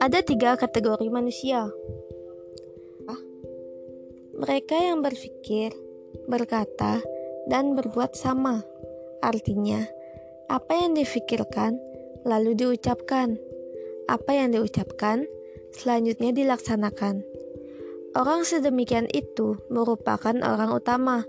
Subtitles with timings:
[0.00, 1.68] Ada tiga kategori manusia.
[4.40, 5.76] Mereka yang berpikir,
[6.24, 7.04] berkata,
[7.44, 8.64] dan berbuat sama.
[9.20, 9.84] Artinya,
[10.48, 11.76] apa yang difikirkan
[12.24, 13.36] lalu diucapkan.
[14.08, 15.28] Apa yang diucapkan
[15.76, 17.20] selanjutnya dilaksanakan.
[18.16, 21.28] Orang sedemikian itu merupakan orang utama,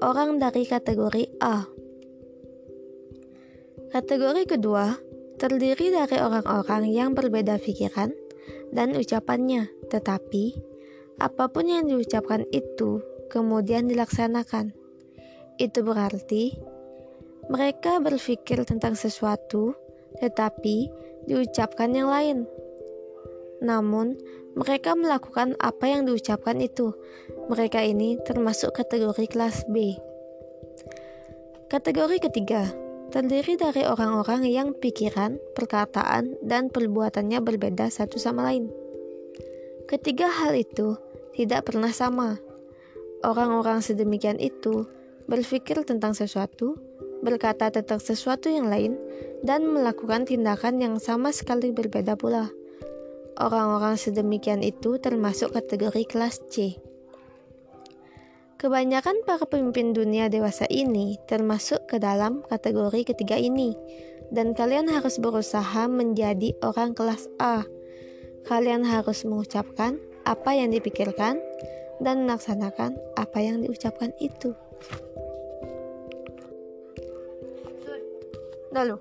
[0.00, 1.68] orang dari kategori A.
[3.86, 4.98] Kategori kedua
[5.38, 8.10] terdiri dari orang-orang yang berbeda pikiran
[8.74, 10.58] dan ucapannya, tetapi
[11.22, 12.98] apa pun yang diucapkan itu
[13.30, 14.74] kemudian dilaksanakan.
[15.56, 16.58] Itu berarti
[17.46, 19.78] mereka berpikir tentang sesuatu,
[20.18, 20.90] tetapi
[21.30, 22.38] diucapkan yang lain.
[23.62, 24.18] Namun,
[24.56, 26.90] mereka melakukan apa yang diucapkan itu.
[27.48, 29.94] Mereka ini termasuk kategori kelas B.
[31.70, 32.85] Kategori ketiga
[33.16, 38.68] terdiri dari orang-orang yang pikiran, perkataan, dan perbuatannya berbeda satu sama lain.
[39.88, 41.00] Ketiga hal itu
[41.32, 42.36] tidak pernah sama.
[43.24, 44.84] Orang-orang sedemikian itu
[45.32, 46.76] berpikir tentang sesuatu,
[47.24, 49.00] berkata tentang sesuatu yang lain,
[49.40, 52.52] dan melakukan tindakan yang sama sekali berbeda pula.
[53.40, 56.76] Orang-orang sedemikian itu termasuk kategori kelas C.
[58.56, 63.76] Kebanyakan para pemimpin dunia dewasa ini termasuk ke dalam kategori ketiga ini,
[64.32, 67.68] dan kalian harus berusaha menjadi orang kelas A.
[68.48, 71.36] Kalian harus mengucapkan apa yang dipikirkan
[72.00, 74.56] dan melaksanakan apa yang diucapkan itu.
[78.72, 78.96] Lalu,